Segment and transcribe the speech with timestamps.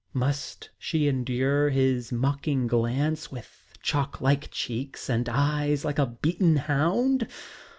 [0.15, 6.55] Must she endure his mocking glance with chalk like cheeks and eyes like a beaten
[6.55, 7.27] hound?